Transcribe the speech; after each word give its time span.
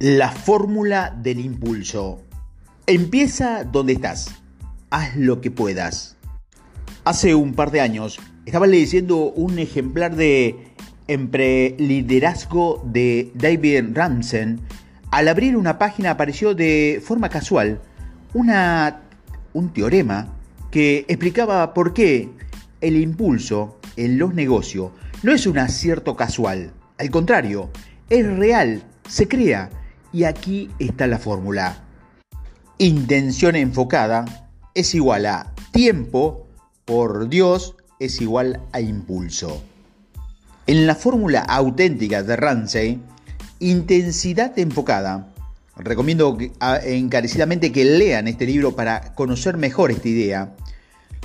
La 0.00 0.30
fórmula 0.30 1.12
del 1.20 1.40
impulso. 1.40 2.20
Empieza 2.86 3.64
donde 3.64 3.94
estás. 3.94 4.32
Haz 4.90 5.16
lo 5.16 5.40
que 5.40 5.50
puedas. 5.50 6.16
Hace 7.04 7.34
un 7.34 7.52
par 7.52 7.72
de 7.72 7.80
años 7.80 8.20
estaba 8.46 8.68
leyendo 8.68 9.16
un 9.16 9.58
ejemplar 9.58 10.14
de 10.14 10.54
Liderazgo 11.08 12.80
de 12.86 13.32
David 13.34 13.86
Ramsen. 13.92 14.60
Al 15.10 15.26
abrir 15.26 15.56
una 15.56 15.78
página 15.78 16.12
apareció 16.12 16.54
de 16.54 17.02
forma 17.04 17.28
casual 17.28 17.80
una, 18.34 19.00
un 19.52 19.72
teorema 19.72 20.28
que 20.70 21.06
explicaba 21.08 21.74
por 21.74 21.92
qué 21.92 22.28
el 22.80 22.96
impulso 22.96 23.80
en 23.96 24.16
los 24.16 24.32
negocios 24.32 24.92
no 25.24 25.32
es 25.32 25.44
un 25.48 25.58
acierto 25.58 26.14
casual. 26.14 26.70
Al 26.98 27.10
contrario, 27.10 27.70
es 28.08 28.24
real, 28.24 28.84
se 29.08 29.26
crea. 29.26 29.70
Y 30.12 30.24
aquí 30.24 30.70
está 30.78 31.06
la 31.06 31.18
fórmula. 31.18 31.84
Intención 32.78 33.56
enfocada 33.56 34.24
es 34.74 34.94
igual 34.94 35.26
a 35.26 35.52
tiempo 35.72 36.46
por 36.84 37.28
Dios 37.28 37.76
es 37.98 38.20
igual 38.20 38.60
a 38.72 38.80
impulso. 38.80 39.62
En 40.66 40.86
la 40.86 40.94
fórmula 40.94 41.40
auténtica 41.40 42.22
de 42.22 42.36
Ramsey, 42.36 43.00
intensidad 43.58 44.58
enfocada, 44.58 45.28
recomiendo 45.76 46.36
encarecidamente 46.84 47.72
que 47.72 47.84
lean 47.84 48.28
este 48.28 48.46
libro 48.46 48.76
para 48.76 49.14
conocer 49.14 49.56
mejor 49.56 49.90
esta 49.90 50.08
idea. 50.08 50.54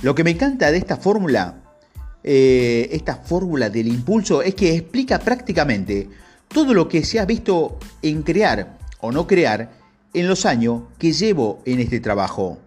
Lo 0.02 0.14
que 0.14 0.24
me 0.24 0.30
encanta 0.30 0.70
de 0.70 0.78
esta 0.78 0.96
fórmula, 0.96 1.62
eh, 2.22 2.88
esta 2.92 3.16
fórmula 3.16 3.70
del 3.70 3.88
impulso, 3.88 4.42
es 4.42 4.54
que 4.54 4.74
explica 4.74 5.18
prácticamente 5.18 6.08
todo 6.54 6.72
lo 6.72 6.88
que 6.88 7.04
se 7.04 7.18
ha 7.18 7.26
visto 7.26 7.78
en 8.00 8.22
crear 8.22 8.78
o 9.00 9.10
no 9.10 9.26
crear 9.26 9.72
en 10.14 10.28
los 10.28 10.46
años 10.46 10.84
que 10.98 11.12
llevo 11.12 11.60
en 11.66 11.80
este 11.80 11.98
trabajo. 11.98 12.58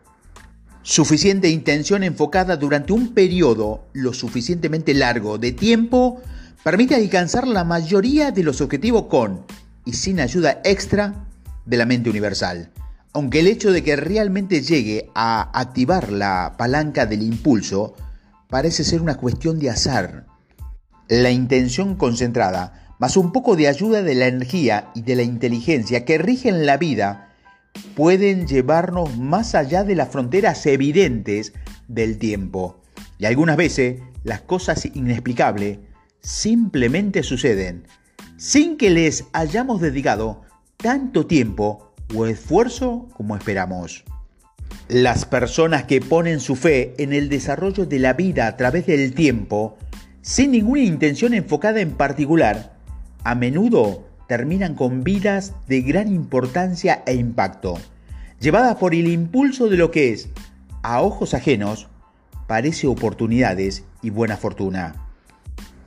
Suficiente 0.83 1.49
intención 1.49 2.03
enfocada 2.03 2.57
durante 2.57 2.91
un 2.91 3.13
periodo 3.13 3.85
lo 3.93 4.13
suficientemente 4.13 4.93
largo 4.93 5.37
de 5.37 5.53
tiempo 5.53 6.21
permite 6.63 6.95
alcanzar 6.95 7.47
la 7.47 7.63
mayoría 7.63 8.31
de 8.31 8.43
los 8.43 8.59
objetivos 8.59 9.05
con 9.05 9.45
y 9.85 9.93
sin 9.93 10.19
ayuda 10.19 10.59
extra 10.65 11.25
de 11.65 11.77
la 11.77 11.85
mente 11.85 12.09
universal. 12.09 12.69
Aunque 13.13 13.39
el 13.39 13.47
hecho 13.47 13.71
de 13.71 13.83
que 13.83 13.95
realmente 13.95 14.61
llegue 14.61 15.09
a 15.15 15.49
activar 15.57 16.11
la 16.11 16.55
palanca 16.57 17.05
del 17.05 17.23
impulso 17.23 17.95
parece 18.49 18.83
ser 18.83 19.01
una 19.01 19.15
cuestión 19.15 19.59
de 19.59 19.69
azar. 19.69 20.25
La 21.07 21.31
intención 21.31 21.95
concentrada 21.95 22.86
más 22.99 23.17
un 23.17 23.31
poco 23.31 23.55
de 23.55 23.67
ayuda 23.67 24.01
de 24.01 24.15
la 24.15 24.27
energía 24.27 24.91
y 24.95 25.01
de 25.01 25.15
la 25.15 25.23
inteligencia 25.23 26.05
que 26.05 26.17
rigen 26.17 26.65
la 26.65 26.77
vida, 26.77 27.29
pueden 27.95 28.47
llevarnos 28.47 29.17
más 29.17 29.55
allá 29.55 29.83
de 29.83 29.95
las 29.95 30.09
fronteras 30.09 30.65
evidentes 30.65 31.53
del 31.87 32.17
tiempo. 32.17 32.81
Y 33.19 33.25
algunas 33.25 33.57
veces 33.57 34.01
las 34.23 34.41
cosas 34.41 34.85
inexplicables 34.85 35.79
simplemente 36.21 37.23
suceden, 37.23 37.85
sin 38.35 38.77
que 38.77 38.89
les 38.89 39.25
hayamos 39.33 39.81
dedicado 39.81 40.41
tanto 40.77 41.25
tiempo 41.25 41.93
o 42.13 42.25
esfuerzo 42.25 43.07
como 43.13 43.35
esperamos. 43.35 44.03
Las 44.87 45.25
personas 45.25 45.83
que 45.83 46.01
ponen 46.01 46.39
su 46.39 46.55
fe 46.55 46.93
en 46.97 47.13
el 47.13 47.29
desarrollo 47.29 47.85
de 47.85 47.99
la 47.99 48.13
vida 48.13 48.47
a 48.47 48.57
través 48.57 48.85
del 48.85 49.13
tiempo, 49.13 49.77
sin 50.21 50.51
ninguna 50.51 50.81
intención 50.81 51.33
enfocada 51.33 51.81
en 51.81 51.91
particular, 51.91 52.76
a 53.27 53.35
menudo 53.35 54.05
terminan 54.29 54.73
con 54.73 55.03
vidas 55.03 55.51
de 55.67 55.81
gran 55.81 56.07
importancia 56.07 57.03
e 57.05 57.13
impacto, 57.15 57.77
llevadas 58.39 58.77
por 58.77 58.95
el 58.95 59.05
impulso 59.05 59.67
de 59.67 59.75
lo 59.75 59.91
que 59.91 60.13
es, 60.13 60.29
a 60.81 61.01
ojos 61.01 61.33
ajenos, 61.33 61.87
parece 62.47 62.87
oportunidades 62.87 63.83
y 64.01 64.11
buena 64.11 64.37
fortuna. 64.37 65.09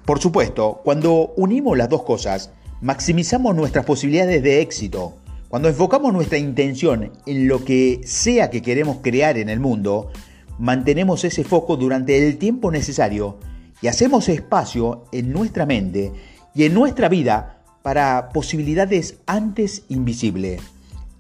Por 0.04 0.20
supuesto, 0.20 0.82
cuando 0.84 1.32
unimos 1.38 1.78
las 1.78 1.88
dos 1.88 2.02
cosas, 2.02 2.50
maximizamos 2.82 3.56
nuestras 3.56 3.86
posibilidades 3.86 4.42
de 4.42 4.60
éxito. 4.60 5.16
Cuando 5.48 5.70
enfocamos 5.70 6.12
nuestra 6.12 6.36
intención 6.36 7.10
en 7.24 7.48
lo 7.48 7.64
que 7.64 8.02
sea 8.04 8.50
que 8.50 8.60
queremos 8.60 8.98
crear 9.00 9.38
en 9.38 9.48
el 9.48 9.60
mundo, 9.60 10.10
mantenemos 10.58 11.24
ese 11.24 11.44
foco 11.44 11.78
durante 11.78 12.18
el 12.18 12.36
tiempo 12.36 12.70
necesario 12.70 13.38
y 13.80 13.86
hacemos 13.86 14.28
espacio 14.28 15.06
en 15.10 15.32
nuestra 15.32 15.64
mente 15.64 16.12
y 16.54 16.64
en 16.64 16.74
nuestra 16.74 17.08
vida 17.08 17.62
para 17.82 18.30
posibilidades 18.30 19.18
antes 19.26 19.84
invisibles. 19.88 20.60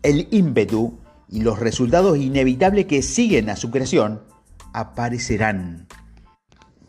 El 0.02 0.28
ímpetu 0.30 0.98
y 1.28 1.40
los 1.42 1.58
resultados 1.58 2.18
inevitables 2.18 2.86
que 2.86 3.02
siguen 3.02 3.50
a 3.50 3.56
su 3.56 3.70
creación 3.70 4.22
aparecerán. 4.72 5.86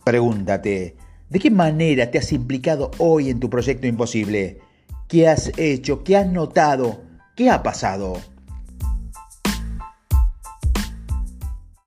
Pregúntate, 0.03 0.95
¿de 1.29 1.39
qué 1.39 1.51
manera 1.51 2.09
te 2.09 2.17
has 2.17 2.31
implicado 2.33 2.91
hoy 2.97 3.29
en 3.29 3.39
tu 3.39 3.49
proyecto 3.49 3.87
imposible? 3.87 4.59
¿Qué 5.07 5.27
has 5.27 5.51
hecho? 5.57 6.03
¿Qué 6.03 6.17
has 6.17 6.27
notado? 6.27 7.01
¿Qué 7.35 7.49
ha 7.49 7.61
pasado? 7.61 8.17